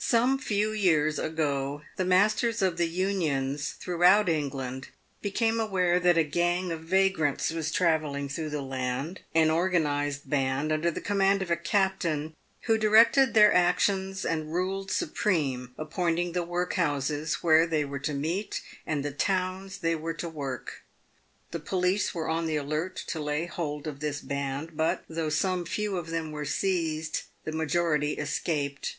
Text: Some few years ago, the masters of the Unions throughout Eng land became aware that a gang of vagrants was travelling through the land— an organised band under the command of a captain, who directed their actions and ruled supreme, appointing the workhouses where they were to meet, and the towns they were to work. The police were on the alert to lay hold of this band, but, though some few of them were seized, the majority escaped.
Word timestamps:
Some 0.00 0.36
few 0.40 0.72
years 0.72 1.16
ago, 1.16 1.82
the 1.94 2.04
masters 2.04 2.60
of 2.60 2.76
the 2.76 2.88
Unions 2.88 3.76
throughout 3.78 4.28
Eng 4.28 4.48
land 4.50 4.88
became 5.22 5.60
aware 5.60 6.00
that 6.00 6.18
a 6.18 6.24
gang 6.24 6.72
of 6.72 6.80
vagrants 6.80 7.50
was 7.52 7.70
travelling 7.70 8.28
through 8.28 8.50
the 8.50 8.60
land— 8.62 9.20
an 9.36 9.48
organised 9.48 10.28
band 10.28 10.72
under 10.72 10.90
the 10.90 11.00
command 11.00 11.40
of 11.40 11.52
a 11.52 11.56
captain, 11.56 12.34
who 12.62 12.76
directed 12.76 13.32
their 13.32 13.54
actions 13.54 14.24
and 14.24 14.52
ruled 14.52 14.90
supreme, 14.90 15.72
appointing 15.78 16.32
the 16.32 16.42
workhouses 16.42 17.34
where 17.34 17.64
they 17.64 17.84
were 17.84 18.00
to 18.00 18.14
meet, 18.14 18.60
and 18.84 19.04
the 19.04 19.12
towns 19.12 19.78
they 19.78 19.94
were 19.94 20.14
to 20.14 20.28
work. 20.28 20.82
The 21.52 21.60
police 21.60 22.12
were 22.12 22.28
on 22.28 22.46
the 22.46 22.56
alert 22.56 22.96
to 23.06 23.20
lay 23.20 23.46
hold 23.46 23.86
of 23.86 24.00
this 24.00 24.20
band, 24.20 24.76
but, 24.76 25.04
though 25.08 25.30
some 25.30 25.64
few 25.64 25.96
of 25.96 26.10
them 26.10 26.32
were 26.32 26.44
seized, 26.44 27.22
the 27.44 27.52
majority 27.52 28.14
escaped. 28.14 28.96